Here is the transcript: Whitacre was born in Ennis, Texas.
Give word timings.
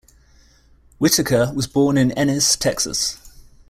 Whitacre 0.97 1.51
was 1.53 1.67
born 1.67 1.95
in 1.95 2.11
Ennis, 2.13 2.55
Texas. 2.55 3.19